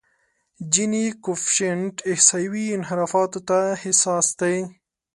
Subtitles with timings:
[0.73, 4.55] جیني کویفشینټ احصایوي انحرافاتو ته حساس دی.